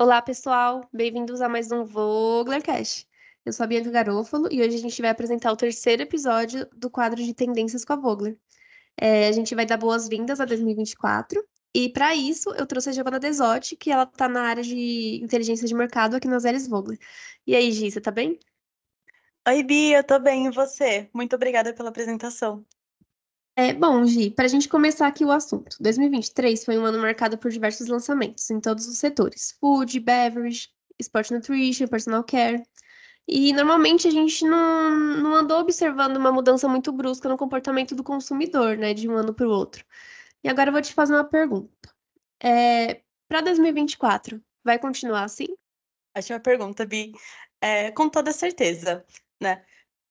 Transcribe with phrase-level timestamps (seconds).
[0.00, 0.88] Olá, pessoal.
[0.90, 3.06] Bem-vindos a mais um Voglercast.
[3.44, 6.88] Eu sou a Bianca Garofalo e hoje a gente vai apresentar o terceiro episódio do
[6.88, 8.38] quadro de Tendências com a Vogler.
[8.96, 13.20] É, a gente vai dar boas-vindas a 2024 e para isso eu trouxe a Giovanna
[13.20, 16.98] Desotti, que ela está na área de inteligência de mercado aqui nas Elis Vogler.
[17.46, 18.40] E aí, Gi, você tá bem?
[19.46, 21.10] Oi, Bia, eu tô bem, e você?
[21.12, 22.64] Muito obrigada pela apresentação.
[23.56, 27.36] É, bom, Gi, para a gente começar aqui o assunto, 2023 foi um ano marcado
[27.36, 30.68] por diversos lançamentos em todos os setores: food, beverage,
[30.98, 32.62] sport nutrition, personal care.
[33.28, 38.02] E normalmente a gente não, não andou observando uma mudança muito brusca no comportamento do
[38.02, 39.84] consumidor, né, de um ano para o outro.
[40.42, 41.94] E agora eu vou te fazer uma pergunta.
[42.42, 45.46] É, para 2024, vai continuar assim?
[46.16, 47.12] Ótima pergunta, Bi.
[47.60, 49.04] É, com toda certeza,
[49.40, 49.64] né?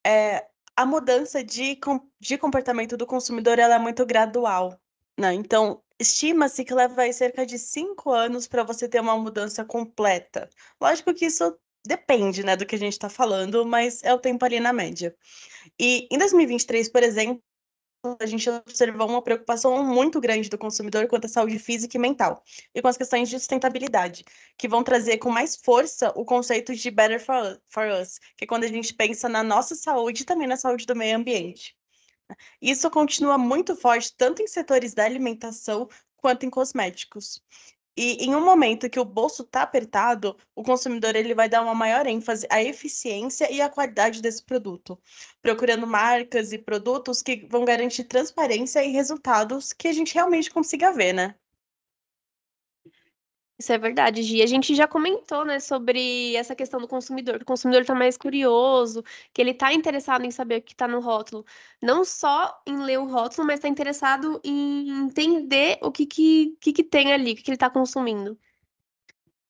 [0.06, 0.48] É,
[0.80, 1.78] a mudança de,
[2.22, 4.80] de comportamento do consumidor ela é muito gradual.
[5.20, 5.34] Né?
[5.34, 10.50] Então, estima-se que leva cerca de cinco anos para você ter uma mudança completa.
[10.80, 11.53] Lógico que isso
[11.86, 15.14] depende né, do que a gente está falando, mas é o tempo ali na média.
[15.78, 17.44] E em 2023, por exemplo,
[18.19, 22.44] a gente observou uma preocupação muito grande do consumidor quanto à saúde física e mental,
[22.73, 24.23] e com as questões de sustentabilidade,
[24.58, 28.47] que vão trazer com mais força o conceito de better for, for us, que é
[28.47, 31.75] quando a gente pensa na nossa saúde e também na saúde do meio ambiente.
[32.61, 37.41] Isso continua muito forte tanto em setores da alimentação quanto em cosméticos.
[38.02, 41.75] E em um momento que o bolso está apertado, o consumidor ele vai dar uma
[41.75, 44.97] maior ênfase à eficiência e à qualidade desse produto,
[45.41, 50.94] procurando marcas e produtos que vão garantir transparência e resultados que a gente realmente consiga
[50.94, 51.36] ver, né?
[53.60, 54.42] Isso é verdade, Gi.
[54.42, 57.42] A gente já comentou, né, sobre essa questão do consumidor.
[57.42, 61.02] O consumidor está mais curioso, que ele está interessado em saber o que está no
[61.02, 61.46] rótulo.
[61.82, 66.72] Não só em ler o rótulo, mas está interessado em entender o que, que, que,
[66.72, 68.40] que tem ali, o que, que ele está consumindo.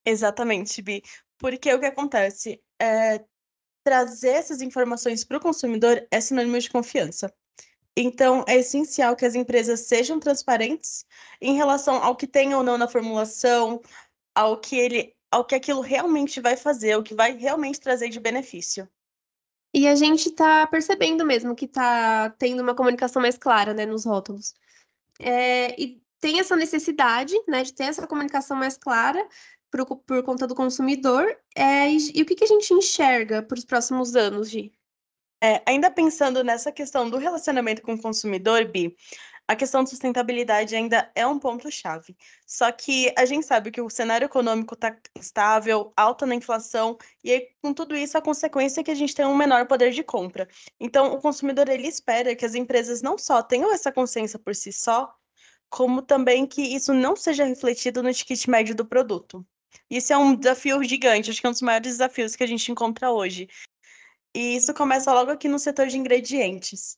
[0.03, 1.03] Exatamente, Bi.
[1.37, 2.59] Porque o que acontece?
[2.81, 3.23] É,
[3.83, 7.31] trazer essas informações para o consumidor é sinônimo de confiança.
[7.95, 11.05] Então, é essencial que as empresas sejam transparentes
[11.41, 13.81] em relação ao que tem ou não na formulação,
[14.33, 18.19] ao que ele, ao que aquilo realmente vai fazer, o que vai realmente trazer de
[18.19, 18.87] benefício.
[19.73, 24.05] E a gente está percebendo mesmo que está tendo uma comunicação mais clara, né, nos
[24.05, 24.55] rótulos.
[25.19, 29.27] É, e tem essa necessidade, né, de ter essa comunicação mais clara
[29.71, 31.37] por, conta do consumidor.
[31.55, 34.73] É, e, e, o que, que a gente enxerga para os próximos anos, Gi?
[35.41, 38.95] É, ainda pensando nessa questão do relacionamento com o consumidor, Bi,
[39.47, 42.15] a questão de sustentabilidade ainda é um ponto-chave.
[42.45, 47.31] Só que a gente sabe que o cenário econômico está estável, alta na inflação, e
[47.31, 50.03] aí, com tudo isso, a consequência é que a gente tem um menor poder de
[50.03, 50.47] compra.
[50.79, 54.71] Então, o consumidor ele espera que as empresas não só tenham essa consciência por si
[54.71, 55.11] só,
[55.69, 59.43] como também que isso não seja refletido no ticket médio do produto.
[59.89, 62.71] Isso é um desafio gigante, acho que é um dos maiores desafios que a gente
[62.71, 63.47] encontra hoje.
[64.35, 66.95] E isso começa logo aqui no setor de ingredientes.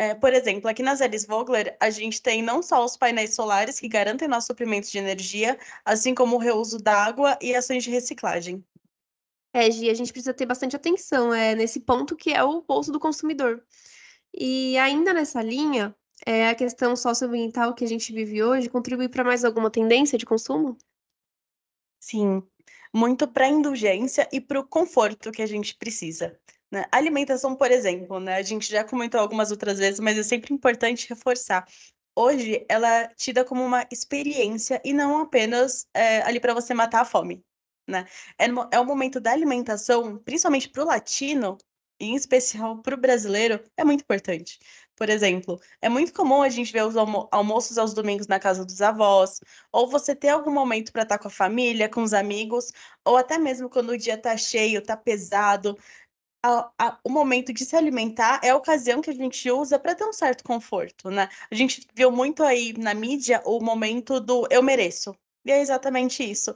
[0.00, 3.80] É, por exemplo, aqui nas Elis Vogler, a gente tem não só os painéis solares
[3.80, 7.90] que garantem nosso suprimento de energia, assim como o reuso da água e ações de
[7.90, 8.64] reciclagem.
[9.52, 12.92] É, Gi, a gente precisa ter bastante atenção é, nesse ponto que é o bolso
[12.92, 13.60] do consumidor.
[14.32, 19.24] E ainda nessa linha, é, a questão socioambiental que a gente vive hoje contribui para
[19.24, 20.76] mais alguma tendência de consumo?
[21.98, 22.42] Sim,
[22.94, 26.38] muito para a indulgência e para o conforto que a gente precisa.
[26.70, 26.84] Né?
[26.92, 28.36] Alimentação, por exemplo, né?
[28.36, 31.66] A gente já comentou algumas outras vezes, mas é sempre importante reforçar.
[32.14, 37.02] Hoje, ela é tida como uma experiência e não apenas é, ali para você matar
[37.02, 37.44] a fome.
[37.88, 38.06] Né?
[38.38, 41.56] É, é o momento da alimentação, principalmente para o latino,
[42.00, 44.58] e em especial para o brasileiro, é muito importante.
[44.96, 48.64] Por exemplo, é muito comum a gente ver os almo almoços aos domingos na casa
[48.64, 49.40] dos avós,
[49.72, 52.72] ou você ter algum momento para estar tá com a família, com os amigos,
[53.04, 55.76] ou até mesmo quando o dia está cheio, está pesado,
[56.42, 59.94] a, a, o momento de se alimentar é a ocasião que a gente usa para
[59.94, 61.28] ter um certo conforto, né?
[61.50, 65.14] A gente viu muito aí na mídia o momento do eu mereço.
[65.44, 66.54] E é exatamente isso.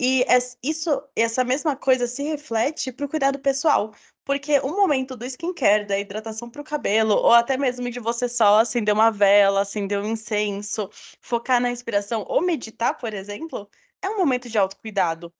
[0.00, 0.24] E
[0.62, 3.92] isso, essa mesma coisa se reflete para o cuidado pessoal.
[4.24, 8.28] Porque o momento do skincare, da hidratação para o cabelo, ou até mesmo de você
[8.28, 10.88] só acender uma vela, acender um incenso,
[11.20, 13.68] focar na inspiração ou meditar, por exemplo,
[14.00, 15.32] é um momento de autocuidado.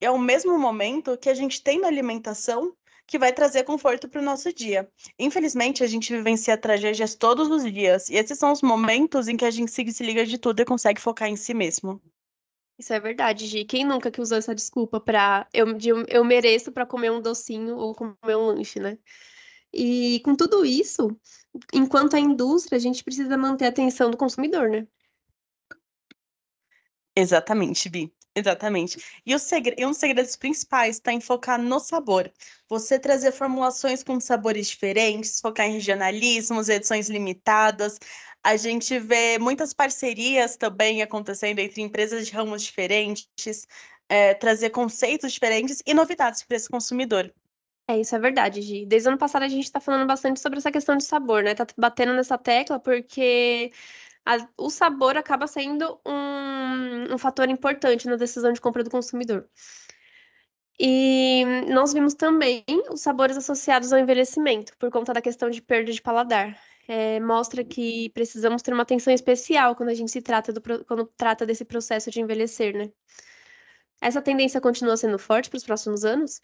[0.00, 2.76] É o mesmo momento que a gente tem na alimentação
[3.10, 4.88] que vai trazer conforto para o nosso dia.
[5.18, 9.44] Infelizmente, a gente vivencia tragédias todos os dias, e esses são os momentos em que
[9.44, 12.00] a gente se liga de tudo e consegue focar em si mesmo.
[12.78, 13.64] Isso é verdade, Gi.
[13.64, 15.66] Quem nunca que usou essa desculpa para eu,
[16.06, 18.96] eu mereço para comer um docinho ou comer um lanche, né?
[19.72, 21.08] E com tudo isso,
[21.74, 24.86] enquanto a indústria, a gente precisa manter a atenção do consumidor, né?
[27.16, 28.12] Exatamente, Bi.
[28.34, 28.98] Exatamente.
[29.26, 29.74] E, segre...
[29.76, 32.32] e um dos segredos principais está em focar no sabor.
[32.68, 37.98] Você trazer formulações com sabores diferentes, focar em regionalismos, edições limitadas.
[38.42, 43.66] A gente vê muitas parcerias também acontecendo entre empresas de ramos diferentes,
[44.08, 47.32] é, trazer conceitos diferentes e novidades para esse consumidor.
[47.88, 48.86] É, isso é verdade, Gi.
[48.86, 51.54] Desde o ano passado a gente está falando bastante sobre essa questão de sabor, né?
[51.56, 53.72] Tá batendo nessa tecla porque
[54.24, 59.48] a, o sabor acaba sendo um, um fator importante na decisão de compra do consumidor.
[60.78, 65.92] E nós vimos também os sabores associados ao envelhecimento, por conta da questão de perda
[65.92, 66.58] de paladar.
[66.88, 71.06] É, mostra que precisamos ter uma atenção especial quando a gente se trata do, quando
[71.16, 72.90] trata desse processo de envelhecer, né?
[74.00, 76.40] Essa tendência continua sendo forte para os próximos anos?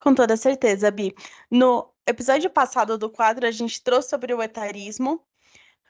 [0.00, 1.14] Com toda certeza, Bi.
[1.50, 5.22] No episódio passado do quadro, a gente trouxe sobre o etarismo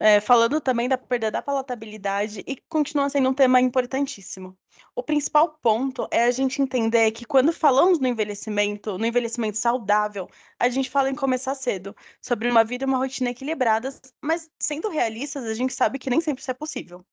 [0.00, 4.56] é, falando também da perda da palatabilidade e continua sendo um tema importantíssimo.
[4.96, 10.28] O principal ponto é a gente entender que quando falamos no envelhecimento, no envelhecimento saudável,
[10.58, 14.88] a gente fala em começar cedo, sobre uma vida e uma rotina equilibradas, mas sendo
[14.88, 17.04] realistas, a gente sabe que nem sempre isso é possível.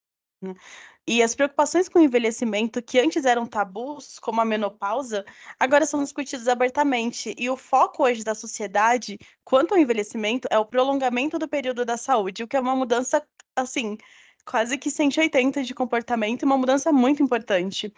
[1.08, 5.26] E as preocupações com o envelhecimento, que antes eram tabus, como a menopausa,
[5.58, 7.34] agora são discutidas abertamente.
[7.38, 11.96] E o foco hoje da sociedade, quanto ao envelhecimento, é o prolongamento do período da
[11.96, 13.26] saúde, o que é uma mudança,
[13.56, 13.98] assim,
[14.46, 17.94] quase que 180 de comportamento, uma mudança muito importante.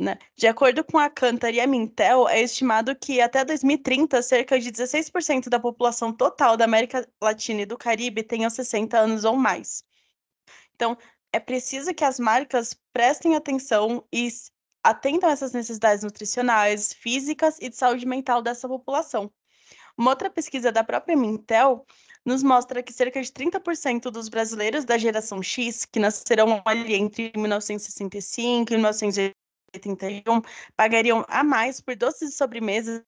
[0.00, 0.18] Né?
[0.36, 4.72] De acordo com a Cantar e a Mintel, é estimado que até 2030, cerca de
[4.72, 9.84] 16% da população total da América Latina e do Caribe tenham 60 anos ou mais.
[10.74, 10.98] Então,
[11.34, 14.28] é preciso que as marcas prestem atenção e
[14.84, 19.28] atentam a essas necessidades nutricionais, físicas e de saúde mental dessa população.
[19.98, 21.84] Uma outra pesquisa da própria Mintel
[22.24, 27.32] nos mostra que cerca de 30% dos brasileiros da geração X, que nascerão ali entre
[27.34, 30.40] 1965 e 1981,
[30.76, 33.02] pagariam a mais por doces e sobremesas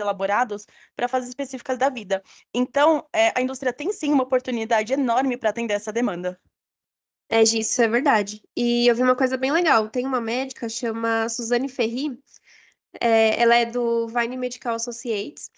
[0.00, 0.64] elaborados
[0.94, 2.22] para fases específicas da vida.
[2.54, 6.40] Então, é, a indústria tem sim uma oportunidade enorme para atender essa demanda.
[7.28, 8.42] É, isso é verdade.
[8.56, 9.88] E eu vi uma coisa bem legal.
[9.88, 12.18] Tem uma médica, chama Suzane Ferri,
[13.00, 15.50] é, ela é do Vine Medical Associates,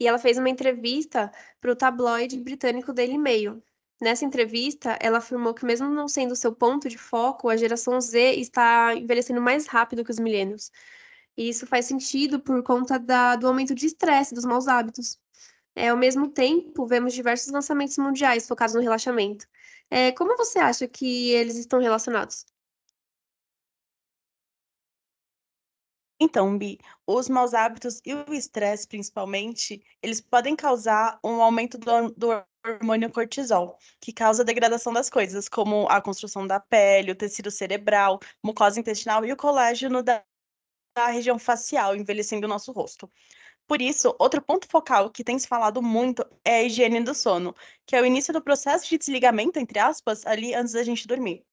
[0.00, 1.30] e ela fez uma entrevista
[1.60, 3.62] para o tabloide britânico Daily Mail.
[4.00, 8.34] Nessa entrevista, ela afirmou que, mesmo não sendo seu ponto de foco, a geração Z
[8.36, 10.70] está envelhecendo mais rápido que os milênios.
[11.36, 15.18] E isso faz sentido por conta da, do aumento de estresse, dos maus hábitos.
[15.74, 19.46] É, ao mesmo tempo, vemos diversos lançamentos mundiais focados no relaxamento.
[19.90, 22.44] É, como você acha que eles estão relacionados?
[26.20, 32.10] Então, Bi, os maus hábitos e o estresse, principalmente, eles podem causar um aumento do,
[32.16, 37.16] do hormônio cortisol, que causa a degradação das coisas, como a construção da pele, o
[37.16, 40.24] tecido cerebral, mucosa intestinal e o colágeno da,
[40.96, 43.10] da região facial, envelhecendo o nosso rosto.
[43.68, 47.54] Por isso, outro ponto focal que tem se falado muito é a higiene do sono,
[47.86, 51.44] que é o início do processo de desligamento, entre aspas, ali antes da gente dormir.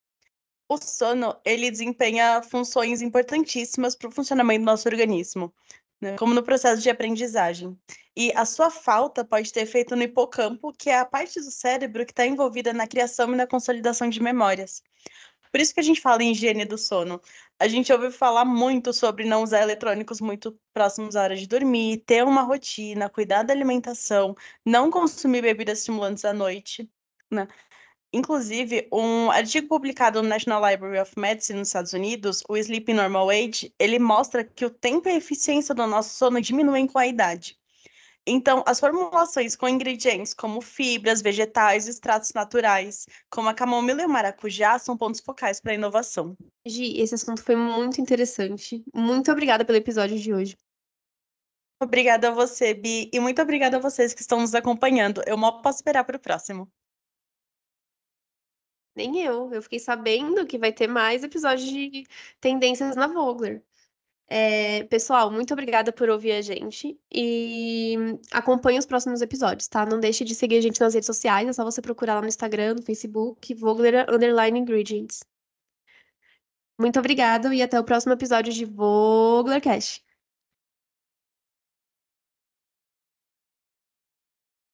[0.70, 5.54] O sono, ele desempenha funções importantíssimas para o funcionamento do nosso organismo,
[6.02, 6.16] né?
[6.16, 7.78] como no processo de aprendizagem.
[8.16, 12.06] E a sua falta pode ter efeito no hipocampo, que é a parte do cérebro
[12.06, 14.82] que está envolvida na criação e na consolidação de memórias.
[15.56, 17.22] Por isso que a gente fala em higiene do sono.
[17.58, 22.04] A gente ouve falar muito sobre não usar eletrônicos muito próximos à hora de dormir,
[22.06, 24.36] ter uma rotina, cuidar da alimentação,
[24.66, 26.92] não consumir bebidas estimulantes à noite,
[27.32, 27.48] né?
[28.12, 33.30] Inclusive, um artigo publicado no National Library of Medicine nos Estados Unidos, o Sleep Normal
[33.30, 37.08] Age, ele mostra que o tempo e a eficiência do nosso sono diminuem com a
[37.08, 37.58] idade.
[38.28, 44.10] Então, as formulações com ingredientes como fibras, vegetais, extratos naturais, como a camomila e o
[44.10, 46.36] maracujá, são pontos focais para a inovação.
[46.66, 48.84] Gi, esse assunto foi muito interessante.
[48.94, 50.58] Muito obrigada pelo episódio de hoje.
[51.80, 55.22] Obrigada a você, Bi, e muito obrigada a vocês que estão nos acompanhando.
[55.28, 56.72] Eu mal posso esperar para o próximo.
[58.96, 59.54] Nem eu.
[59.54, 62.06] Eu fiquei sabendo que vai ter mais episódios de
[62.40, 63.62] tendências na Vogler.
[64.28, 67.96] É, pessoal, muito obrigada por ouvir a gente e
[68.32, 69.86] acompanhe os próximos episódios, tá?
[69.86, 72.28] Não deixe de seguir a gente nas redes sociais, é só você procurar lá no
[72.28, 75.20] Instagram, no Facebook, Vogler Underline Ingredients.
[76.78, 80.05] Muito obrigada e até o próximo episódio de Vogler Cash.